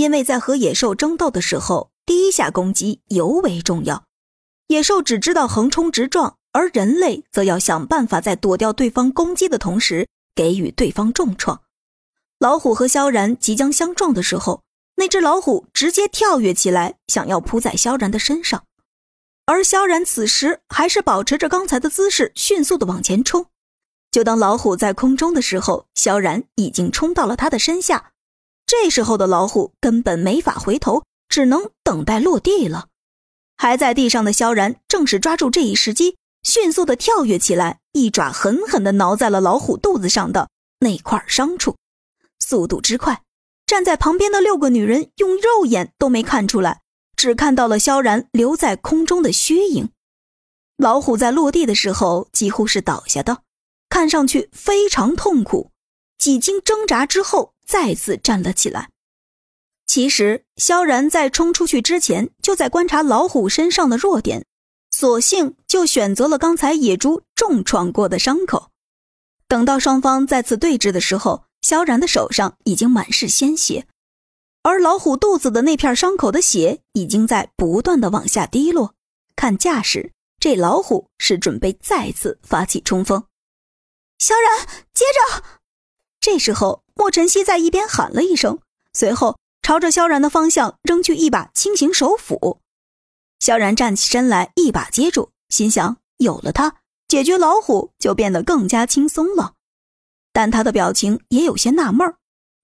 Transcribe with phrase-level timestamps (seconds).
[0.00, 4.04] 因为在和野兽争斗的时候，第一下攻击尤为重要。
[4.68, 11.60] 野兽只知道横冲直撞，而人类则要想办法在躲掉对方攻击的同时，给予对方重创。
[12.38, 14.62] 老虎和萧然即将相撞的时候，
[14.96, 18.64] 那只老虎直接跳跃起来，想要扑在萧然的身上，
[19.44, 23.44] 而萧然此时还是保持着刚才的姿势，迅速的往前冲。
[24.10, 28.12] 就当老虎在空中的时候，萧然已经冲到了他的身下。
[28.70, 32.86] 这时候的老虎根本没法回头，只能等待落地了。
[33.56, 41.74] 还在地上的萧然正是抓住这一时机，迅速的跳跃起来，一爪狠狠的挠在了老虎肚子上的那块伤处。
[42.38, 43.22] 速度之快，
[43.66, 46.82] 站在旁边的六个女人用肉眼都没看出来，
[47.16, 49.88] 只看到了萧然留在空中的虚影。
[50.76, 53.42] 老虎在落地的时候几乎是倒下的，
[53.88, 55.72] 看上去非常痛苦。
[56.18, 57.54] 几经挣扎之后。
[57.70, 58.90] 再次站了起来。
[59.86, 64.44] 其实，萧然在冲出去之前就在观察老虎身上的弱点，
[64.90, 68.70] 索性就选择了刚才野猪重创过的伤口。
[69.46, 73.86] 等到双方再次对峙的时候，萧然的手上已经满是鲜血，
[74.62, 78.94] 而老虎肚子的那片伤口的血已经在不断的往下滴落。
[79.36, 83.24] 看架势，这老虎是准备再次发起冲锋。
[84.18, 85.59] 萧然，接着。
[86.20, 86.82] 这时候。
[87.00, 88.58] 莫晨曦在一边喊了一声，
[88.92, 92.60] 随后朝着萧然的方向扔去一把轻型手斧。
[93.38, 96.74] 萧然站起身来，一把接住，心想：有了它，
[97.08, 99.54] 解决老虎就变得更加轻松了。
[100.30, 102.14] 但他的表情也有些纳闷，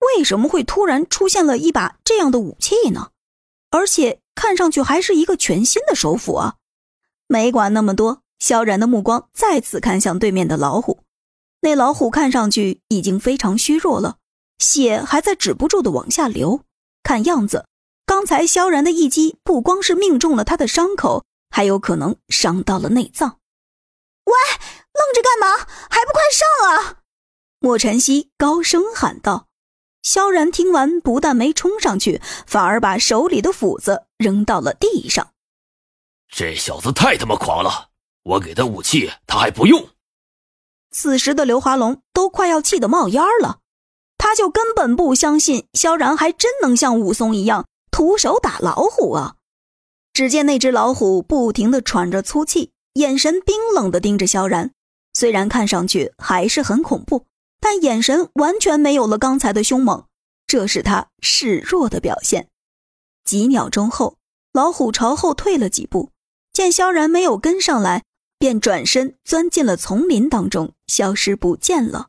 [0.00, 3.12] 为什么会突然出现了一把这样的武器呢？
[3.70, 6.56] 而且看上去还是一个全新的手斧啊！
[7.26, 11.00] 没管那么多，萧然的目光再次看向对面的老虎。
[11.66, 14.18] 那老虎看上去已经非常虚弱了。
[14.60, 16.62] 血还在止不住的往下流，
[17.02, 17.66] 看样子，
[18.06, 23.40] 刚才萧然的一击不光是命中了他的伤口，还有可能伤到了内脏。
[24.26, 24.32] 喂，
[24.94, 25.66] 愣着干嘛？
[25.90, 26.98] 还不快上啊！
[27.58, 29.48] 莫晨曦高声喊道。
[30.04, 35.32] 萧然听完，不但没冲上去，反而把手里的斧子扔到了地上。
[36.28, 37.88] 这小子太他妈狂了！
[38.22, 39.84] 我给他武器，他还不用。
[40.90, 43.58] 此时的刘华龙都快要气得冒烟了。
[44.18, 49.34] 他就根本不相信萧然还真能像武松一样徒手打老虎啊！
[50.12, 54.72] 只见那只老虎不停的喘着粗气，眼神冰冷的盯着萧然。
[55.12, 57.26] 虽然看上去还是很恐怖，
[57.60, 60.06] 但眼神完全没有了刚才的凶猛，
[60.46, 62.48] 这是他示弱的表现。
[63.24, 64.16] 几秒钟后，
[64.52, 66.10] 老虎朝后退了几步，
[66.52, 68.04] 见萧然没有跟上来，
[68.38, 72.08] 便转身钻进了丛林当中，消失不见了。